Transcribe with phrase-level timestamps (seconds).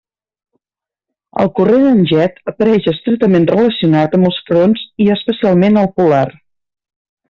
[1.43, 6.29] El corrent en Jet apareix estretament relacionat amb els fronts i especialment al polar.